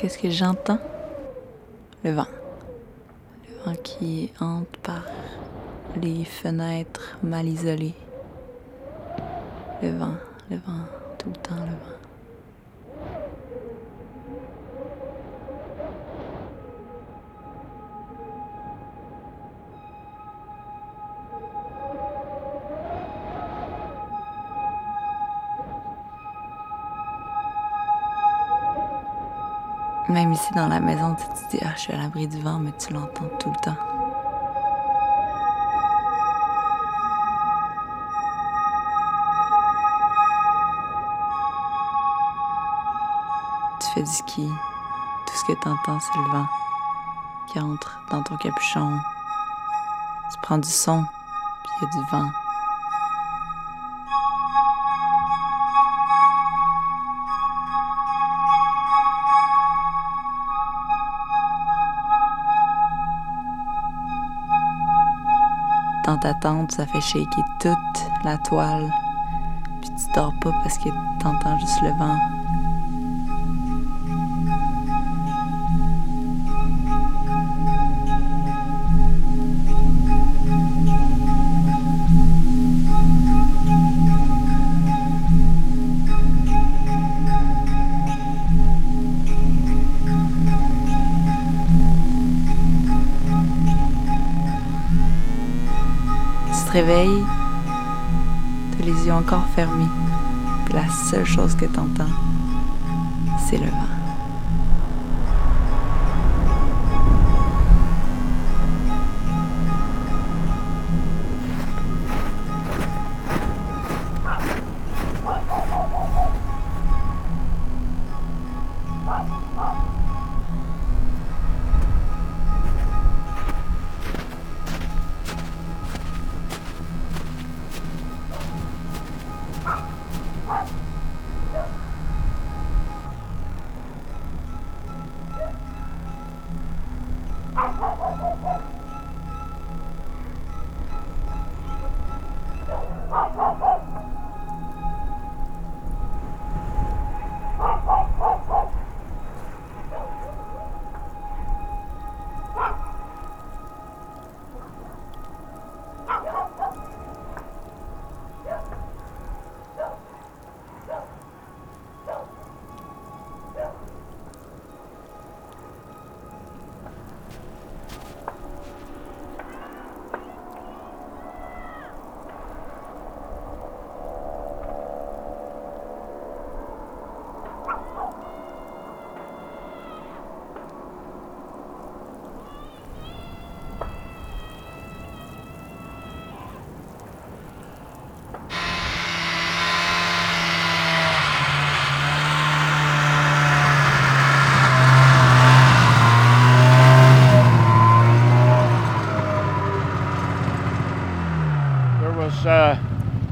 [0.00, 0.78] qu'est-ce que j'entends?
[2.04, 2.26] Le vent.
[3.46, 5.02] Le vent qui entre par
[6.00, 7.94] les fenêtres mal isolées.
[9.82, 10.14] Le vent,
[10.50, 10.86] le vent,
[30.32, 32.70] Ici dans la maison, tu te dis, ah, je suis à l'abri du vent, mais
[32.78, 33.76] tu l'entends tout le temps.
[43.80, 44.48] Tu fais du ski,
[45.26, 46.46] tout ce que tu entends, c'est le vent
[47.48, 49.00] qui entre dans ton capuchon.
[50.32, 51.02] Tu prends du son,
[51.64, 52.39] puis il y a du vent.
[66.20, 66.34] Ta
[66.68, 68.92] ça fait shaker toute la toile.
[69.80, 70.88] Puis tu dors pas parce que
[71.20, 72.39] t'entends juste le vent.
[96.70, 97.24] Tu te réveilles,
[98.70, 99.88] t'as les yeux encore fermés.
[100.72, 102.04] La seule chose que t'entends,
[103.48, 103.99] c'est le vent.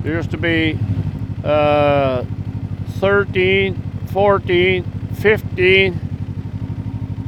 [0.09, 0.79] There used to be
[1.45, 2.25] uh,
[2.93, 3.75] 13,
[4.07, 6.01] 14, 15,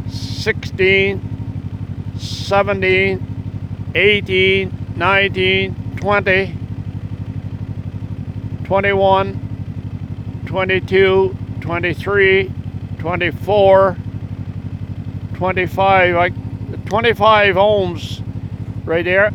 [0.08, 6.54] 16, 17, 18, 19, 20,
[8.64, 12.52] 21, 22, 23,
[12.98, 13.96] 24,
[15.34, 16.32] 25, like
[16.86, 18.22] 25 ohms
[18.86, 19.30] right there.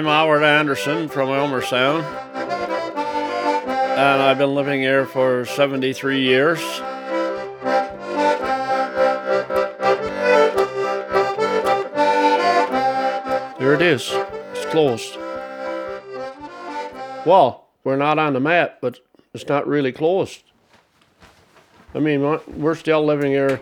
[0.00, 6.58] I'm Howard Anderson from Aylmer Sound, and I've been living here for 73 years.
[13.58, 14.10] There it is.
[14.54, 15.18] It's closed.
[17.26, 19.00] Well, we're not on the map, but
[19.34, 20.44] it's not really closed.
[21.94, 23.60] I mean, we're still living here.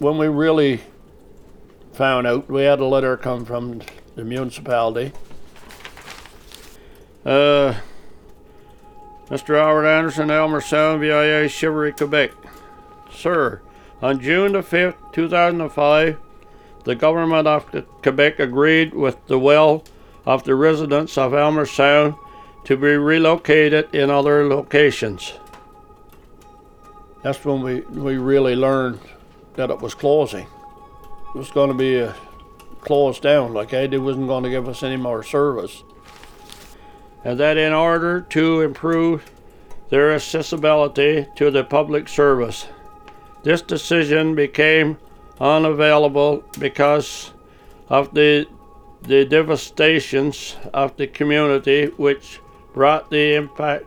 [0.00, 0.80] When we really
[1.92, 3.82] found out, we had a letter come from
[4.16, 5.12] the municipality.
[7.22, 7.74] Uh,
[9.28, 9.58] Mr.
[9.58, 12.30] Albert Anderson, Aylmer Sound, VIA, Chevery, Quebec.
[13.12, 13.60] Sir,
[14.00, 16.18] on June the 5th, 2005,
[16.84, 17.70] the government of
[18.02, 19.84] Quebec agreed with the will
[20.24, 22.14] of the residents of Aylmer Sound
[22.64, 25.34] to be relocated in other locations.
[27.22, 28.98] That's when we, we really learned
[29.60, 30.46] that it was closing.
[31.34, 34.66] It was going to be uh, a, closed down, like they wasn't going to give
[34.68, 35.84] us any more service.
[37.24, 39.30] And that in order to improve
[39.90, 42.68] their accessibility to the public service.
[43.42, 44.96] This decision became
[45.38, 47.32] unavailable because
[47.88, 48.46] of the
[49.02, 52.38] the devastations of the community which
[52.74, 53.86] brought the impact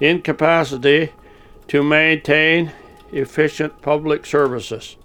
[0.00, 1.12] incapacity
[1.68, 2.72] to maintain
[3.12, 4.96] efficient public services.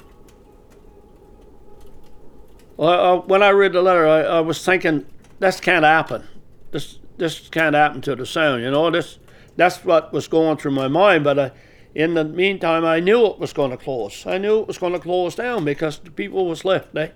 [2.77, 5.05] Well, uh, when I read the letter, I, I was thinking,
[5.39, 6.27] this can't happen.
[6.71, 8.63] This this can't happen to the sound.
[8.63, 9.19] You know, this
[9.55, 11.23] that's what was going through my mind.
[11.23, 11.51] But I,
[11.93, 14.25] in the meantime, I knew it was going to close.
[14.25, 16.93] I knew it was going to close down because the people was left.
[16.93, 17.11] They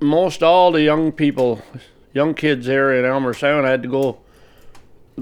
[0.00, 1.62] most all the young people,
[2.12, 4.18] young kids there in Aylmer Sound had to go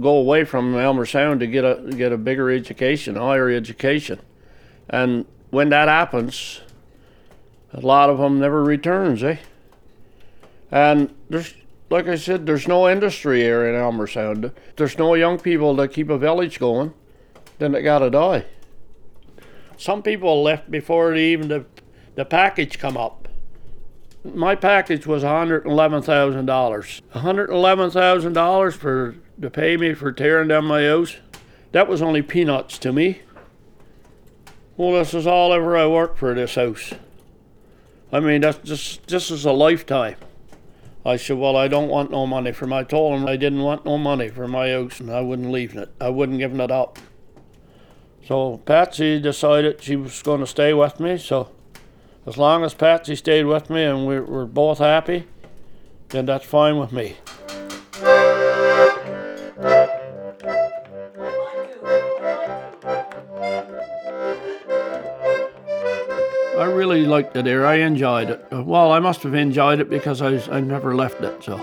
[0.01, 4.21] go away from Aylmer Sound to get a get a bigger education, higher education,
[4.89, 6.61] and when that happens,
[7.73, 9.37] a lot of them never returns, eh?
[10.71, 11.55] And there's
[11.91, 14.51] like I said, there's no industry here in Aylmer Sound.
[14.77, 16.93] There's no young people that keep a village going.
[17.59, 18.47] Then they gotta die.
[19.77, 21.67] Some people left before even the
[22.15, 23.29] the package come up.
[24.25, 27.03] My package was $111,000.
[27.15, 31.17] $111,000 for to pay me for tearing down my house.
[31.73, 33.23] That was only peanuts to me.
[34.77, 36.95] Well, this is all ever I worked for this house.
[38.13, 40.17] I mean, that's just this is a lifetime.
[41.05, 43.85] I said, Well, I don't want no money from I told him I didn't want
[43.85, 45.91] no money for my house and I wouldn't leave it.
[46.01, 46.99] I wouldn't give it up.
[48.27, 51.19] So Patsy decided she was going to stay with me.
[51.19, 51.51] So
[52.27, 55.27] as long as Patsy stayed with me and we we're both happy,
[56.09, 57.17] then that's fine with me.
[66.57, 67.67] I really liked it there.
[67.67, 68.47] I enjoyed it.
[68.53, 71.43] Well, I must have enjoyed it because I, I never left it.
[71.43, 71.59] So,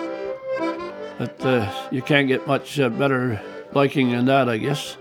[1.18, 3.42] but uh, you can't get much uh, better
[3.74, 4.98] liking than that, I guess.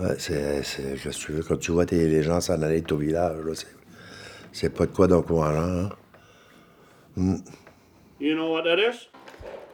[0.00, 2.80] Ouais, c'est, c'est, qu'est-ce que tu veux, quand tu vois tes, les gens s'en aller
[2.80, 3.66] de ton village, là, c'est,
[4.50, 5.90] c'est pas de quoi d'encourageant.
[5.90, 5.90] Hein?
[7.16, 7.36] Mm.
[8.18, 9.09] You know what that is?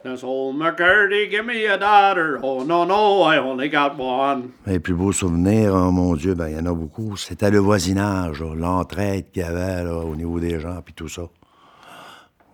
[0.07, 2.39] Old McCurdy, give me a daughter.
[2.41, 4.51] Oh no, no, I only got one.
[4.65, 7.17] Les plus beaux souvenirs, oh, mon Dieu, ben il y en a beaucoup.
[7.17, 11.23] C'était le voisinage, l'entraide qu'il y avait là, au niveau des gens, puis tout ça.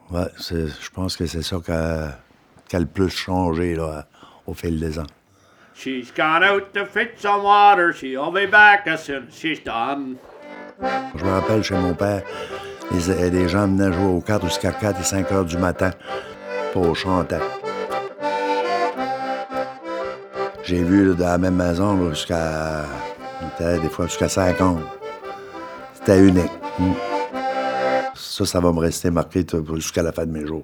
[0.09, 4.07] Ouais, je pense que c'est ça qui a, le plus changé là,
[4.47, 5.07] au fil des ans.
[5.75, 7.93] She's gone out to fetch some water.
[7.93, 10.17] She'll be back as soon as she's done.
[11.15, 12.23] Je me rappelle chez mon père,
[12.91, 15.91] les, les gens venaient jouer aux cartes jusqu'à 4 et 5 heures du matin
[20.63, 22.85] J'ai vu dans la même maison jusqu'à.
[23.59, 24.79] des fois jusqu'à 50.
[25.93, 26.51] C'était unique.
[26.79, 26.93] Mm.
[28.15, 30.63] Ça, ça va me rester marqué jusqu'à la fin de mes jours.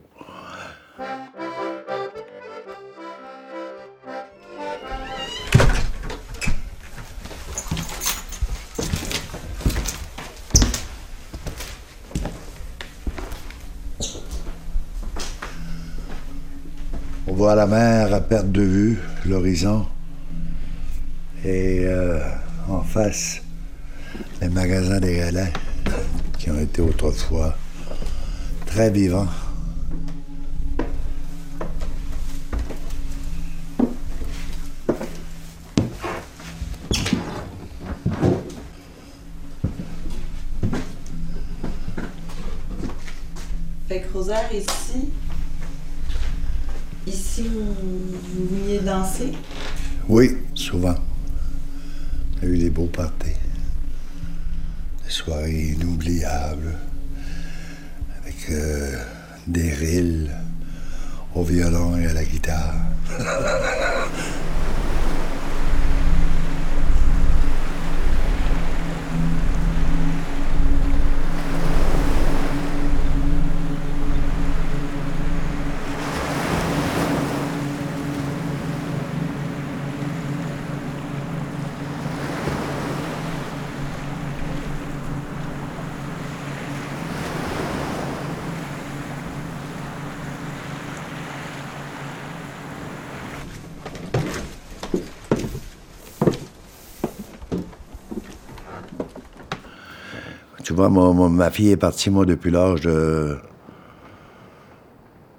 [17.59, 19.85] La mer à perte de vue, l'horizon.
[21.43, 22.17] Et euh,
[22.69, 23.41] en face,
[24.41, 25.51] les magasins des galets
[26.37, 27.57] qui ont été autrefois
[28.65, 29.27] très vivants.
[43.89, 45.09] Fait que Rosaire, ici,
[47.09, 49.31] ici, vous, vous veniez danser.
[50.07, 50.95] Oui, souvent.
[52.37, 53.29] On a eu des beaux parties.
[55.03, 55.09] Des
[55.69, 56.77] soirées inoubliables.
[58.21, 59.03] Avec euh,
[59.47, 60.31] des rilles
[61.35, 62.75] au violon et à la guitare.
[100.87, 103.37] ma fille est partie, moi, depuis l'âge de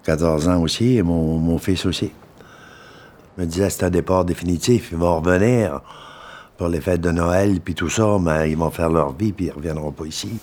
[0.04, 2.12] 14 ans aussi, et mon, fils aussi.
[3.36, 4.88] Je me disais, c'est un départ définitif.
[4.92, 5.80] Ils vont revenir
[6.56, 9.46] pour les fêtes de Noël, puis tout ça, mais ils vont faire leur vie, puis
[9.46, 10.38] ils reviendront pas ici.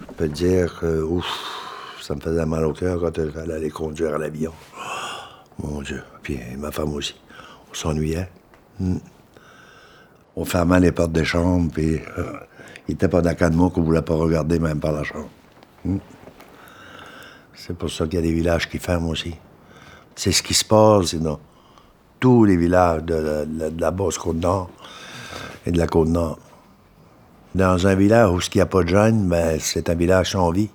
[0.00, 1.26] Je peux te dire que, ouf,
[2.00, 4.52] ça me faisait mal au cœur quand elle allait conduire à l'avion.
[5.62, 6.02] Mon Dieu.
[6.22, 7.14] Puis ma femme aussi.
[7.70, 8.28] On s'ennuyait.
[8.80, 8.96] Hmm.
[10.34, 12.32] On fermait les portes des chambres, puis euh,
[12.88, 15.28] il n'était pas d'accord de moi qu'on ne voulait pas regarder même par la chambre.
[15.84, 15.98] Hmm.
[17.54, 19.34] C'est pour ça qu'il y a des villages qui ferment aussi.
[20.16, 21.38] C'est ce qui se passe dans
[22.18, 23.46] tous les villages de,
[23.78, 24.70] la basse Côte-Nord
[25.66, 26.38] et de la Côte-Nord.
[27.54, 30.50] Dans un village où il n'y a pas de jeunes, ben, c'est un village sans
[30.50, 30.70] vie.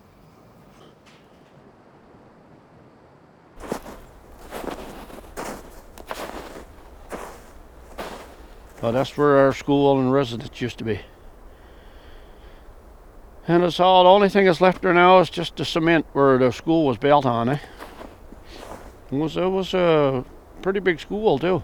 [13.49, 16.37] And it's all, the only thing that's left there now is just the cement where
[16.37, 17.59] the school was built on, eh?
[19.09, 20.25] It was, it was a
[20.61, 21.63] pretty big school, too.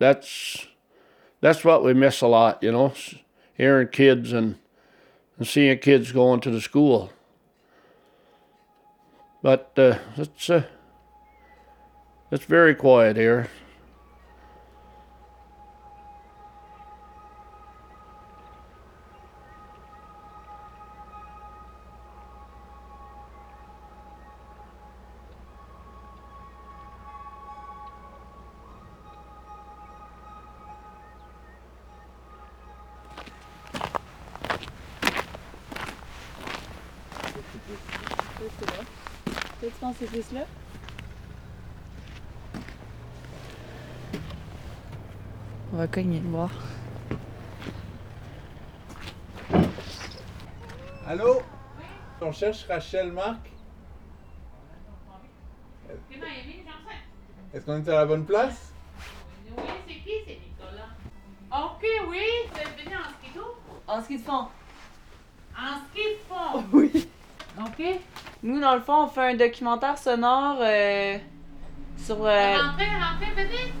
[0.00, 0.66] That's,
[1.40, 2.92] that's what we miss a lot, you know,
[3.54, 4.58] hearing kids and,
[5.38, 7.12] and seeing kids going to the school.
[9.42, 10.64] But uh, it's, uh,
[12.32, 13.48] it's very quiet here.
[40.32, 40.44] Là
[45.72, 46.50] On va cogner le voir.
[51.06, 51.42] Allô?
[52.20, 53.50] On cherche Rachel Marc?
[57.52, 58.72] Est-ce qu'on est à la bonne place?
[59.56, 60.90] Oui, c'est qui, c'est Nicolas?
[61.50, 62.20] Ok, oui,
[62.52, 63.38] vous êtes venu en ski
[63.88, 64.48] En ski de fond.
[65.56, 66.64] En ski de fond?
[66.72, 67.08] Oui.
[67.58, 68.00] Ok.
[68.60, 71.16] Nous, dans le fond, on fait un documentaire sonore euh,
[71.96, 72.16] sur.
[72.26, 72.56] Euh...
[72.58, 73.72] Rentrez, rentrez, venez!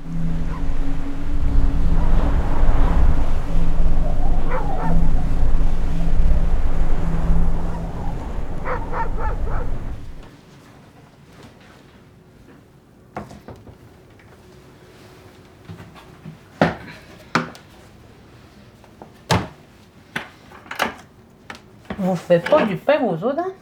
[21.98, 23.52] Vous faites pas du pain aux autres, hein?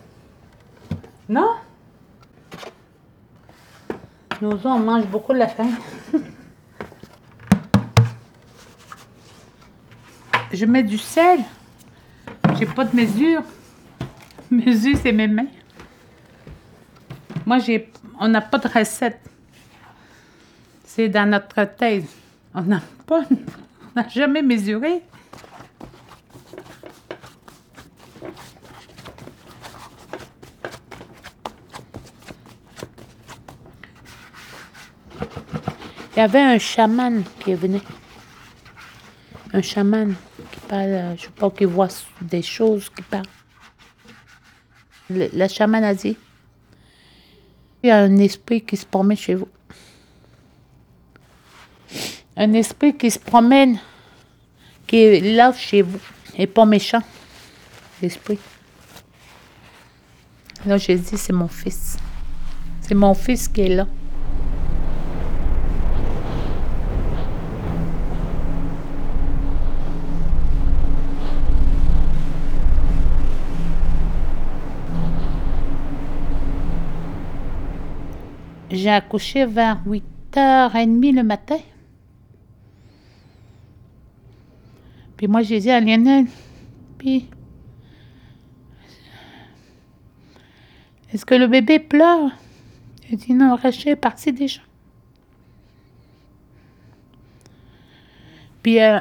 [1.29, 1.57] Non?
[4.41, 5.69] Autres, on mange beaucoup de la faim.
[10.53, 11.41] Je mets du sel.
[12.59, 13.43] J'ai pas de mesure.
[14.51, 15.49] Mesure, c'est mes mains.
[17.45, 17.93] Moi, j'ai.
[18.19, 19.21] On n'a pas de recette.
[20.85, 22.07] C'est dans notre tête.
[22.55, 23.25] On n'a pas.
[23.31, 25.03] On n'a jamais mesuré.
[36.19, 37.79] Il y avait un chaman qui venu.
[39.53, 40.17] Un chaman
[40.51, 41.87] qui parle, je sais pas, qui voit
[42.21, 43.29] des choses, qui parle.
[45.11, 46.17] Le, la chaman a dit
[47.85, 49.47] il y a un esprit qui se promène chez vous.
[52.37, 53.79] Un esprit qui se promène,
[54.89, 56.01] qui est là chez vous,
[56.35, 57.05] et pas méchant,
[58.03, 58.41] l'esprit.
[60.67, 61.97] Là, j'ai dit, c'est mon fils.
[62.81, 63.87] C'est mon fils qui est là.
[78.71, 81.59] J'ai accouché vers 8h30 le matin.
[85.17, 86.27] Puis moi, j'ai dit à Lionel,
[86.99, 87.29] puis,
[91.13, 92.31] est-ce que le bébé pleure?
[93.11, 94.61] Il dit non, Rachel est parti déjà.
[98.63, 99.01] Puis, euh,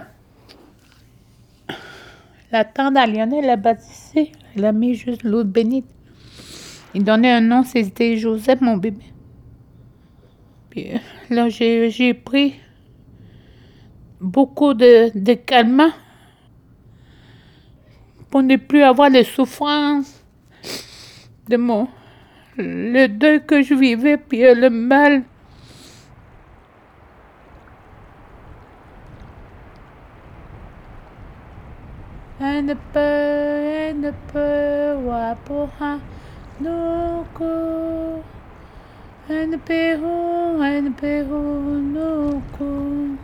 [2.51, 5.85] la tante à Lionel, elle a baptisé, elle a mis juste l'eau bénite.
[6.95, 9.03] Il donnait un nom, c'était Joseph, mon bébé
[11.29, 12.55] là, j'ai pris
[14.19, 15.33] beaucoup de, de
[18.29, 20.23] pour ne plus avoir les souffrances
[21.47, 21.87] de mon
[22.57, 25.23] le deuil que je vivais puis le mal.
[32.39, 33.07] Un peu
[34.03, 34.97] un peu
[41.93, 43.17] Noko.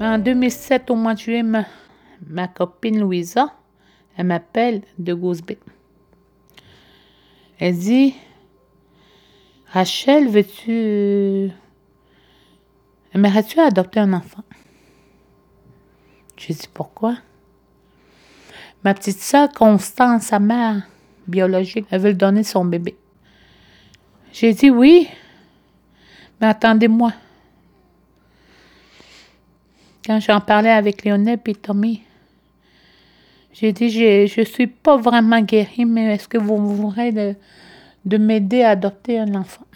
[0.00, 3.52] En 2007, au mois de juillet, ma, copine Louisa,
[4.16, 5.58] elle m'appelle de Goosebay.
[7.58, 8.14] Elle dit
[9.72, 10.70] Rachel, veux-tu.
[10.70, 11.48] Euh,
[13.12, 14.44] aimerais-tu adopter un enfant
[16.38, 17.16] j'ai dit Pourquoi?
[18.84, 20.82] Ma petite soeur Constance, sa mère
[21.26, 22.96] biologique, elle veut lui donner son bébé.
[24.32, 25.08] J'ai dit Oui,
[26.40, 27.12] mais attendez-moi.
[30.06, 32.02] Quand j'en parlais avec Lionel et Tommy,
[33.52, 37.34] j'ai dit, je ne suis pas vraiment guérie, mais est-ce que vous voudrez de,
[38.04, 39.66] de m'aider à adopter un enfant?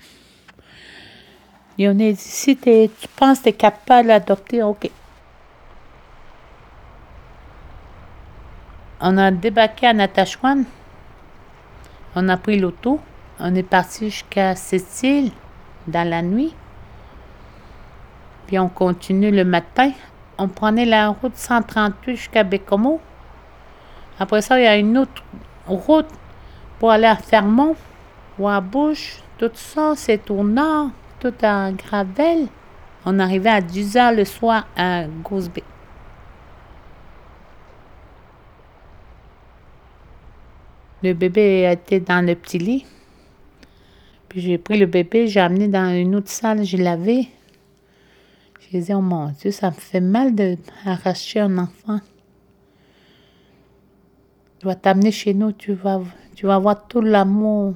[1.78, 4.90] Lionel dit, si tu penses que tu es capable d'adopter, OK.
[9.04, 10.64] On a débarqué à Natashwan.
[12.14, 13.00] On a pris l'auto.
[13.40, 15.32] On est parti jusqu'à Cécile
[15.88, 16.54] dans la nuit.
[18.46, 19.90] Puis on continue le matin.
[20.38, 23.00] On prenait la route 138 jusqu'à Bécomo.
[24.20, 25.24] Après ça, il y a une autre
[25.66, 26.06] route
[26.78, 27.74] pour aller à Fermont
[28.38, 29.16] ou à Bouche.
[29.36, 32.46] Tout ça, c'est au nord, tout en gravel.
[33.04, 35.50] On arrivait à 10 heures le soir à Goose
[41.02, 42.86] Le bébé était dans le petit lit.
[44.28, 47.28] Puis j'ai pris le bébé, j'ai amené dans une autre salle, j'ai lavé.
[48.70, 51.98] J'ai dit, oh mon Dieu, ça me fait mal d'arracher un enfant.
[54.62, 56.00] Je vais t'amener chez nous, tu vas,
[56.36, 57.74] tu vas voir tout l'amour.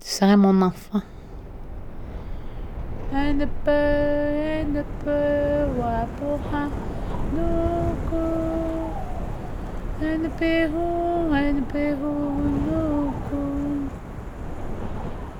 [0.00, 1.02] Tu serais mon enfant.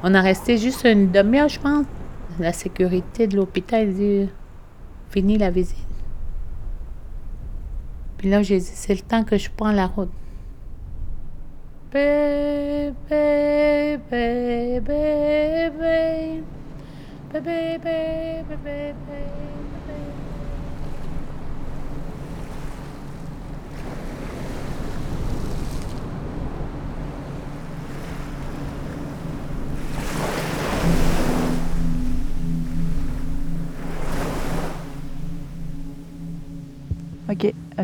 [0.03, 1.85] On a resté juste une demi-heure, je pense.
[2.39, 4.29] La sécurité de l'hôpital dit
[5.11, 5.77] fini la visite.
[8.19, 10.11] Puis là, j'ai dit c'est le temps que je prends la route.
[11.93, 12.93] Bébé,
[14.11, 15.67] bébé, bébé.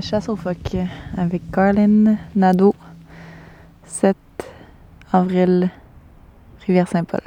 [0.00, 0.76] Chasse aux phoques
[1.18, 2.74] avec Carlin Nadeau,
[3.84, 4.16] 7
[5.12, 5.70] avril,
[6.66, 7.20] Rivière-Saint-Paul.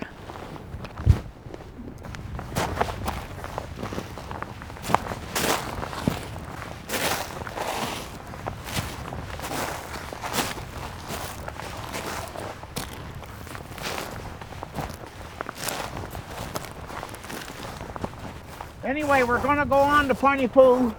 [18.84, 20.96] Anyway, we're to go on to Pontypool.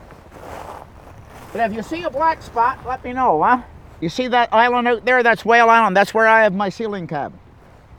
[1.57, 3.63] But if you see a black spot, let me know, huh?
[4.01, 5.23] You see that island out there?
[5.23, 5.97] That's Whale Island.
[5.97, 7.39] That's where I have my sealing cabin.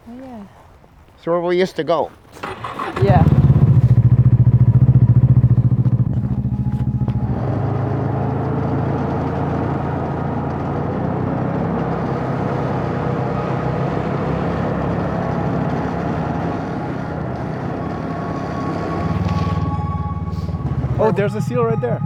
[0.07, 0.43] Oh, yeah.
[1.15, 2.11] That's where we used to go.
[3.01, 3.25] Yeah.
[20.99, 21.99] Oh, there's a seal right there.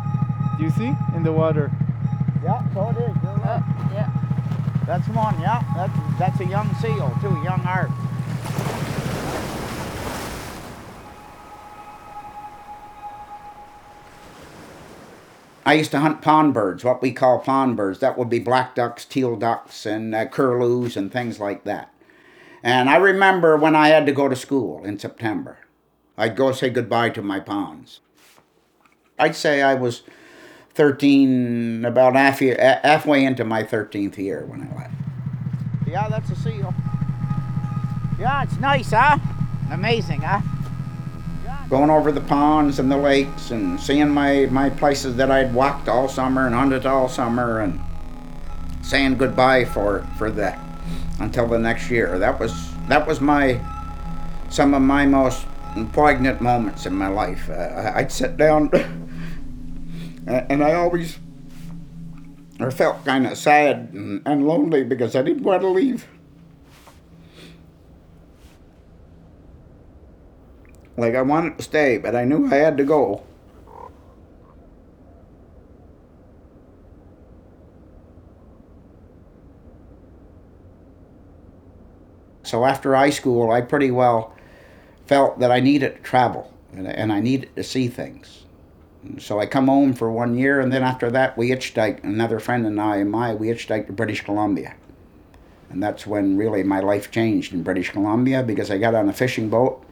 [0.57, 0.95] Do you see?
[1.21, 1.71] In the water.
[2.43, 3.15] Yeah, so it is.
[3.21, 3.63] You're right.
[3.93, 4.09] yeah.
[4.87, 5.61] That's one, yeah.
[5.75, 7.91] That's, that's a young seal, too, young art.
[15.63, 17.99] I used to hunt pond birds, what we call pond birds.
[17.99, 21.93] That would be black ducks, teal ducks, and uh, curlews and things like that.
[22.63, 25.59] And I remember when I had to go to school in September,
[26.17, 27.99] I'd go say goodbye to my ponds.
[29.19, 30.01] I'd say I was
[30.73, 34.93] 13, about half year, halfway into my 13th year when I left.
[35.87, 36.73] Yeah, that's a seal.
[38.19, 39.17] Yeah, it's nice, huh?
[39.71, 40.41] Amazing, huh?
[41.69, 45.87] Going over the ponds and the lakes and seeing my, my places that I'd walked
[45.87, 47.79] all summer and hunted all summer and
[48.81, 50.59] saying goodbye for for that
[51.19, 52.19] until the next year.
[52.19, 53.61] That was that was my
[54.49, 55.45] some of my most
[55.93, 57.49] poignant moments in my life.
[57.49, 58.69] Uh, I'd sit down
[60.27, 61.17] and I always
[62.59, 66.07] I felt kind of sad and, and lonely because I didn't want to leave.
[70.95, 73.23] Like I wanted to stay, but I knew I had to go.
[82.43, 84.35] So after high school, I pretty well
[85.07, 88.40] felt that I needed to travel and, and I needed to see things.
[89.17, 92.03] So I come home for one year, and then after that, we hitchhiked.
[92.03, 94.75] Another friend and I, and my, we hitchhiked to British Columbia,
[95.69, 99.13] and that's when really my life changed in British Columbia because I got on a
[99.13, 99.83] fishing boat.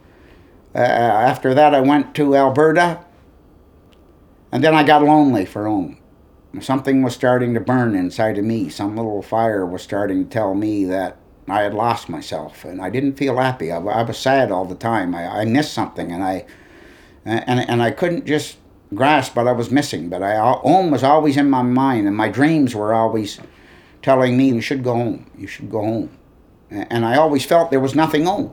[0.74, 3.04] Uh, after that, I went to Alberta,
[4.52, 5.98] and then I got lonely for home.
[6.60, 8.68] Something was starting to burn inside of me.
[8.68, 11.16] Some little fire was starting to tell me that
[11.48, 13.72] I had lost myself, and I didn't feel happy.
[13.72, 15.14] I, I was sad all the time.
[15.16, 16.44] I, I missed something, and I
[17.24, 18.56] and and I couldn't just
[18.94, 20.08] grasp what I was missing.
[20.08, 23.40] But I home was always in my mind, and my dreams were always
[24.02, 25.26] telling me, "You should go home.
[25.36, 26.10] You should go home."
[26.70, 28.50] And I always felt there was nothing home.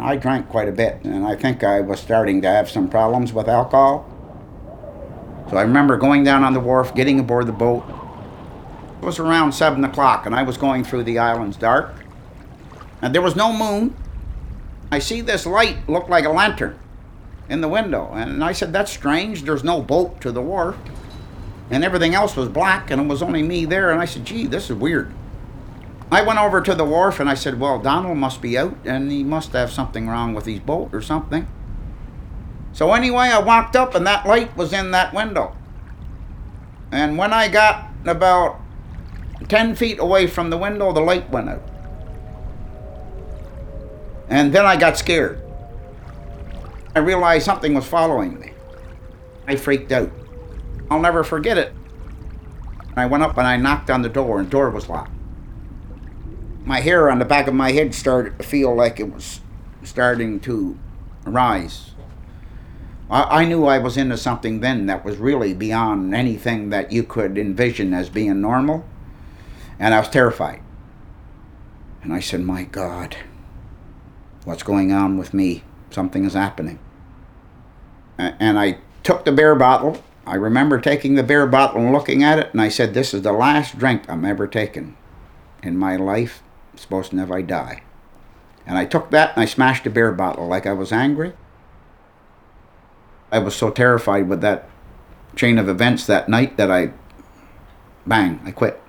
[0.00, 3.32] I drank quite a bit, and I think I was starting to have some problems
[3.32, 4.06] with alcohol.
[5.50, 7.84] So I remember going down on the wharf, getting aboard the boat.
[9.00, 11.94] It was around 7 o'clock, and I was going through the islands dark.
[13.02, 13.94] And there was no moon.
[14.90, 16.78] I see this light look like a lantern
[17.48, 18.10] in the window.
[18.12, 19.42] And I said, That's strange.
[19.42, 20.76] There's no boat to the wharf.
[21.70, 23.90] And everything else was black, and it was only me there.
[23.90, 25.12] And I said, Gee, this is weird.
[26.10, 29.10] I went over to the wharf and I said, Well, Donald must be out and
[29.12, 31.46] he must have something wrong with his boat or something.
[32.72, 35.54] So, anyway, I walked up and that light was in that window.
[36.90, 38.58] And when I got about
[39.48, 41.62] 10 feet away from the window, the light went out.
[44.28, 45.40] And then I got scared.
[46.94, 48.52] I realized something was following me.
[49.46, 50.10] I freaked out.
[50.90, 51.72] I'll never forget it.
[52.96, 55.12] I went up and I knocked on the door, and the door was locked
[56.68, 59.40] my hair on the back of my head started to feel like it was
[59.82, 60.78] starting to
[61.24, 61.92] rise.
[63.10, 67.02] I, I knew I was into something then that was really beyond anything that you
[67.04, 68.84] could envision as being normal,
[69.78, 70.60] and I was terrified.
[72.02, 73.16] And I said, My God,
[74.48, 75.62] what's going on with me?
[75.90, 76.78] Something is happening.
[78.16, 80.02] And I took the beer bottle.
[80.26, 83.22] I remember taking the beer bottle and looking at it, and I said, This is
[83.22, 84.96] the last drink I'm ever taking
[85.62, 87.82] in my life I'm supposed to never die.
[88.66, 91.34] And I took that and I smashed the beer bottle like I was angry.
[93.30, 94.68] I was so terrified with that
[95.36, 96.92] chain of events that night that I,
[98.06, 98.80] bang, I quit.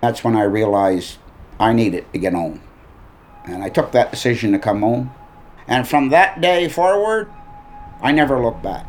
[0.00, 1.18] That's when I realized
[1.60, 2.60] I needed to get home.
[3.46, 5.12] And I took that decision to come home.
[5.68, 7.30] And from that day forward,
[8.02, 8.86] I never looked back.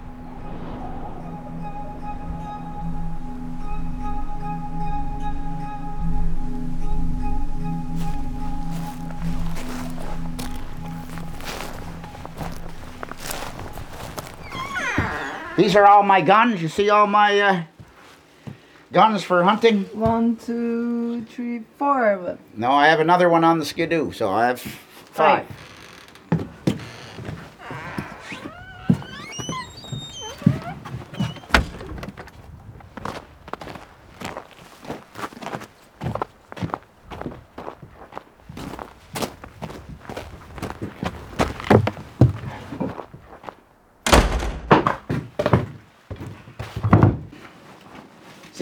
[15.58, 16.62] These are all my guns.
[16.62, 17.64] You see all my uh,
[18.92, 19.84] guns for hunting?
[19.94, 22.38] One, two, three, four.
[22.56, 25.46] No, I have another one on the skidoo, so I have five.
[25.46, 25.77] five.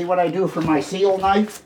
[0.05, 1.63] See what I do for my seal knife?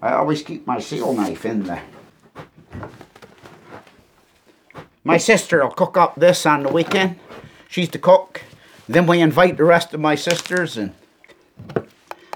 [0.00, 1.82] I always keep my seal knife in there.
[5.04, 7.20] My sister will cook up this on the weekend.
[7.68, 8.40] She's the cook.
[8.88, 10.94] Then we invite the rest of my sisters, and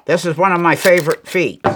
[0.04, 1.67] this is one of my favorite feeds.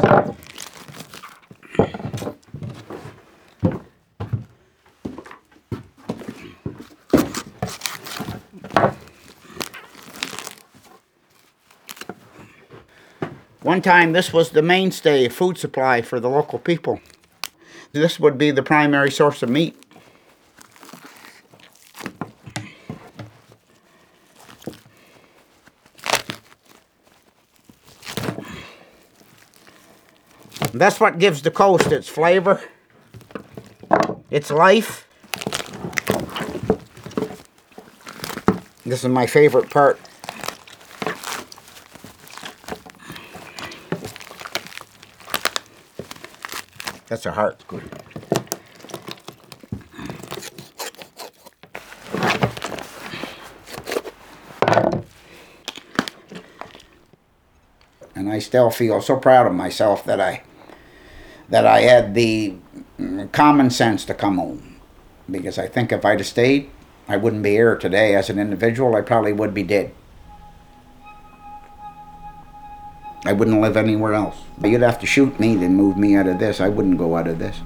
[13.73, 17.01] One time, this was the mainstay food supply for the local people.
[17.93, 19.75] This would be the primary source of meat.
[30.75, 32.61] That's what gives the coast its flavor,
[34.31, 35.09] its life.
[38.85, 39.99] This is my favorite part.
[47.13, 47.63] That's a heart.
[47.69, 47.83] Good.
[58.15, 60.43] And I still feel so proud of myself that I
[61.51, 62.55] that I had the
[63.33, 64.81] common sense to come home.
[65.31, 66.71] Because I think if I'd have stayed,
[67.09, 68.97] I wouldn't be here today as an individual.
[68.97, 69.93] I probably would be dead.
[73.25, 74.37] I wouldn't live anywhere else.
[74.65, 76.61] You'd have to shoot me to move me out of this.
[76.61, 77.61] I wouldn't go out of this.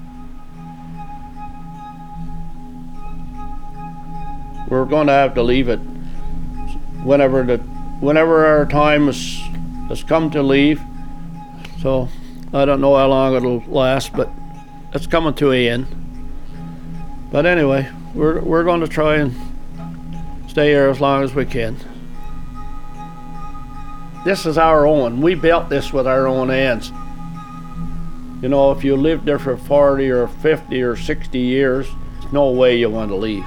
[4.67, 5.79] We're going to have to leave it
[7.03, 7.57] whenever the
[7.99, 9.39] whenever our time has
[9.87, 10.81] has come to leave.
[11.81, 12.09] So
[12.53, 14.29] I don't know how long it'll last, but
[14.93, 17.29] it's coming to an end.
[17.31, 19.33] But anyway, we're we're going to try and
[20.47, 21.77] stay here as long as we can.
[24.27, 25.21] This is our own.
[25.21, 26.91] We built this with our own hands.
[28.41, 31.87] You know, if you lived there for 40 or 50 or 60 years,
[32.19, 33.45] there's no way you want to leave.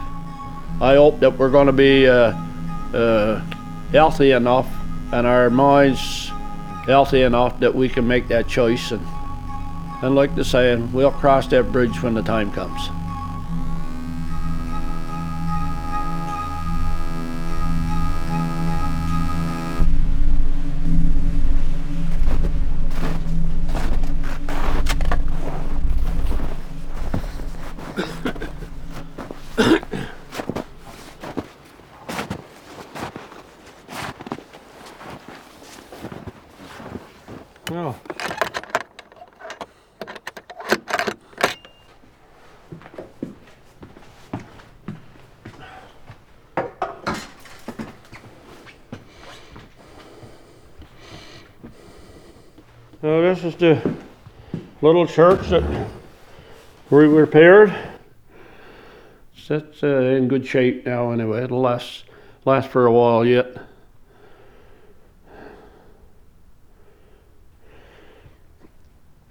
[0.81, 2.33] I hope that we're going to be uh,
[2.95, 3.45] uh,
[3.93, 4.67] healthy enough
[5.13, 6.29] and our minds
[6.87, 8.91] healthy enough that we can make that choice.
[8.91, 9.07] And,
[10.03, 12.89] and like the saying, we'll cross that bridge when the time comes.
[55.01, 55.89] Little church that
[56.91, 57.75] we repaired.
[59.49, 61.43] It's uh, in good shape now anyway.
[61.45, 62.05] It'll last
[62.45, 63.57] last for a while yet.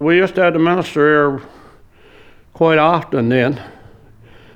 [0.00, 1.48] we used to have the minister here
[2.52, 3.62] quite often then.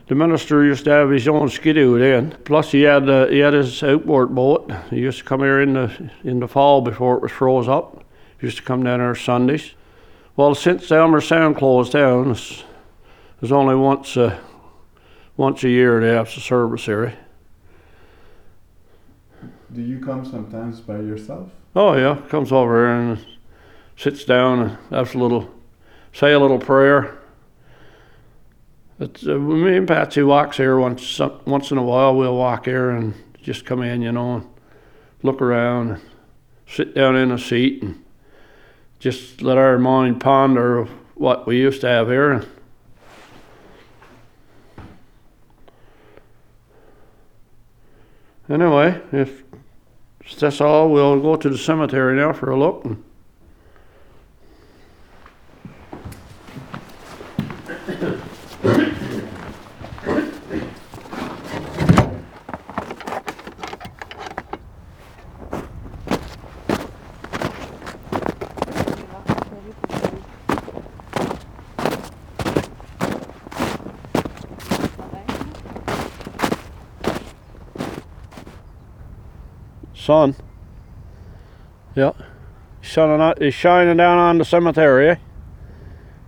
[0.08, 2.36] The minister used to have his own skidoo then.
[2.44, 4.72] Plus, he had uh, he had his outboard boat.
[4.90, 8.02] He used to come here in the in the fall before it was froze up.
[8.40, 9.74] He used to come down here Sundays.
[10.36, 12.64] Well, since Aylmer Sound closed down, it's,
[13.40, 14.36] there's only once uh,
[15.36, 17.16] once a year they have the service here.
[19.72, 21.50] Do you come sometimes by yourself?
[21.76, 23.26] Oh yeah, comes over here and
[23.96, 25.52] sits down and has a little,
[26.12, 27.18] say a little prayer.
[28.98, 32.16] It's, uh, me and Patsy walks here once once in a while.
[32.16, 34.48] We'll walk here and just come in, you know, and
[35.22, 36.02] look around, and
[36.66, 38.03] sit down in a seat, and
[39.04, 42.42] just let our mind ponder what we used to have here.
[48.48, 49.42] Anyway, if
[50.38, 52.86] that's all, we'll go to the cemetery now for a look.
[58.64, 58.74] And
[80.04, 80.36] sun.
[81.96, 82.12] Yeah.
[82.82, 85.16] Shining out, he's shining down on the cemetery, eh?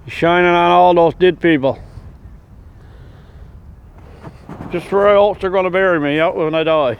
[0.04, 1.78] He's shining on all those dead people.
[4.70, 6.98] Just where else they're gonna bury me out when I die.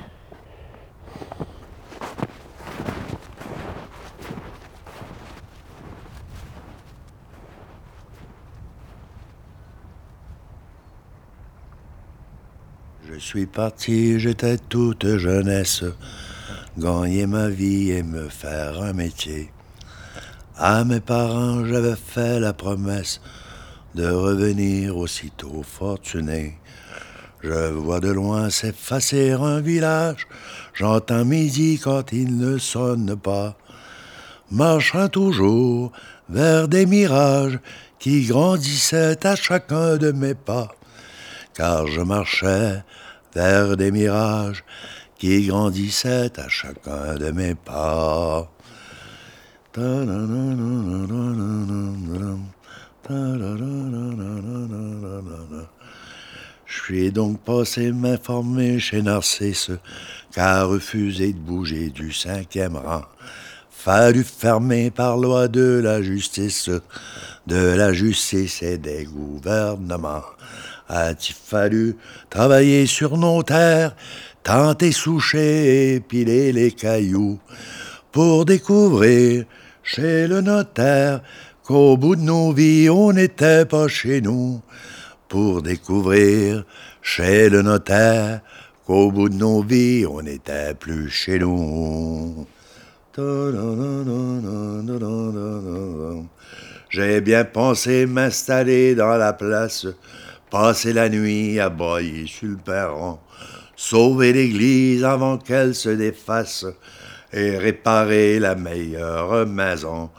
[13.09, 15.85] Je suis parti, j'étais toute jeunesse.
[16.79, 19.51] Gagner ma vie et me faire un métier.
[20.57, 23.21] À mes parents, j'avais fait la promesse
[23.95, 26.59] de revenir aussitôt fortuné.
[27.43, 30.27] Je vois de loin s'effacer un village,
[30.75, 33.57] j'entends midi quand il ne sonne pas,
[34.51, 35.93] marchant toujours
[36.29, 37.59] vers des mirages
[37.99, 40.75] qui grandissaient à chacun de mes pas,
[41.55, 42.83] car je marchais
[43.35, 44.65] vers des mirages
[45.19, 48.51] qui grandissait à chacun de mes pas.
[56.67, 59.71] Je suis donc passé m'informer chez Narcisse,
[60.33, 63.05] car refusé de bouger du cinquième rang.
[63.71, 66.71] Fallu fermer par loi de la justice,
[67.47, 70.25] de la justice et des gouvernements.
[70.89, 71.97] A-t-il fallu
[72.31, 73.95] travailler sur nos terres
[74.47, 77.41] tenter soucher et les cailloux
[78.13, 79.45] pour découvrir
[79.83, 81.21] chez le notaire
[81.65, 84.61] qu'au bout de nos vies on n'était pas chez nous
[85.29, 86.65] pour découvrir
[87.03, 88.41] chez le notaire
[88.87, 92.47] qu'au bout de nos vies, on n'était plus chez nous.
[96.91, 99.87] J'ai bien pensé m'installer dans la place,
[100.51, 103.19] passer la nuit à broyer sur le perron,
[103.77, 106.67] sauver l'église avant qu'elle se défasse
[107.33, 110.11] et réparer la meilleure maison.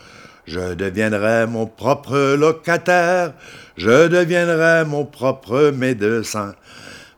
[0.46, 3.34] Je deviendrai mon propre locataire,
[3.76, 6.54] je deviendrai mon propre médecin.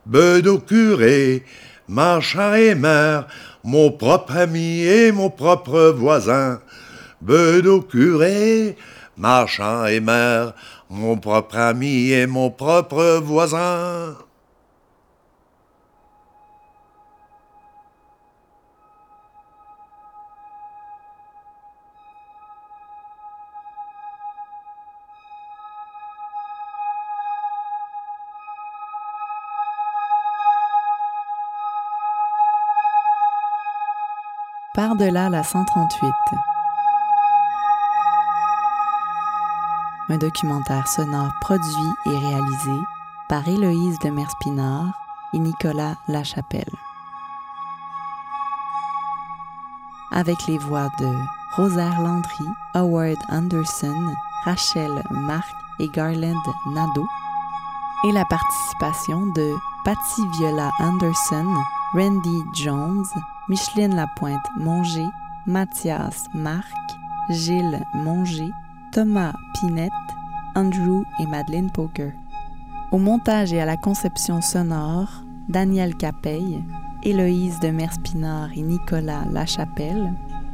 [0.06, 1.44] Bedeau curé,
[1.88, 3.28] marchand et mère,
[3.64, 6.60] mon propre ami et mon propre voisin.
[7.22, 8.78] Bedeau curé,
[9.18, 10.54] marchand et mère,
[10.90, 14.16] mon propre ami et mon propre voisin.
[34.80, 36.10] Par-delà la 138.
[40.08, 42.80] Un documentaire sonore produit et réalisé
[43.28, 44.94] par Héloïse de Merspinard
[45.34, 46.72] et Nicolas Lachapelle.
[50.14, 51.14] Avec les voix de
[51.58, 54.14] Rosaire Landry, Howard Anderson,
[54.46, 57.08] Rachel Marc et Garland Nadeau,
[58.06, 61.54] et la participation de Patty Viola Anderson,
[61.94, 63.04] Randy Jones,
[63.50, 65.08] Micheline Lapointe Monger,
[65.48, 66.72] Mathias Marc,
[67.32, 68.52] Gilles Monger,
[68.92, 69.92] Thomas Pinette,
[70.56, 72.12] Andrew et Madeleine Poker.
[72.92, 76.64] Au montage et à la conception sonore, Daniel Capeille,
[77.02, 80.14] Héloïse de Merspinard et Nicolas Lachapelle.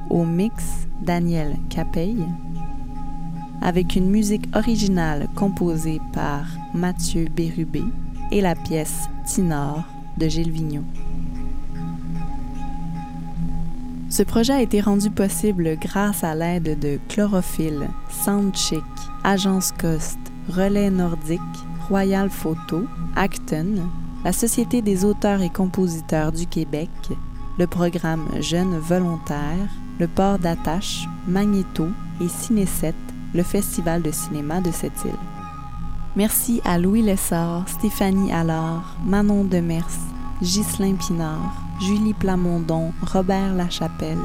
[0.10, 2.26] Au mix, Daniel Capeille.
[3.62, 7.84] Avec une musique originale composée par Mathieu Bérubé
[8.32, 9.84] et la pièce Tinor
[10.18, 10.86] de Gilles Vigneault.
[14.16, 18.82] Ce projet a été rendu possible grâce à l'aide de Chlorophylle, Soundchick,
[19.26, 21.42] Agence Cost, Relais Nordique,
[21.90, 22.86] Royal Photo,
[23.18, 23.90] Acton,
[24.24, 26.90] la Société des auteurs et compositeurs du Québec,
[27.60, 31.90] le programme Jeunes volontaires, le port d'attache, Magnéto
[32.22, 32.94] et Ciné7,
[33.34, 35.12] le festival de cinéma de cette île.
[36.16, 40.00] Merci à Louis Lessard, Stéphanie Allard, Manon Demers,
[40.42, 44.18] Ghislain Pinard, Julie Plamondon, Robert Lachapelle,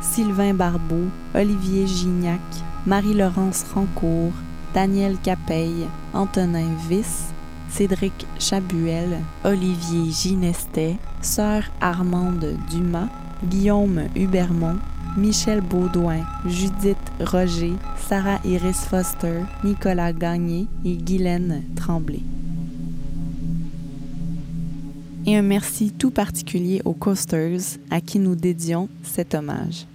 [0.00, 2.40] Sylvain Barbeau, Olivier Gignac,
[2.86, 4.32] Marie-Laurence Rancourt,
[4.74, 7.32] Daniel Capeille, Antonin Viss,
[7.68, 13.08] Cédric Chabuel, Olivier Ginestet, Sœur Armande Dumas,
[13.44, 14.76] Guillaume Hubermont,
[15.16, 22.22] Michel Baudouin, Judith Roger, Sarah Iris Foster, Nicolas Gagné et Guylaine Tremblay.
[25.26, 29.86] Et un merci tout particulier aux Coasters à qui nous dédions cet hommage.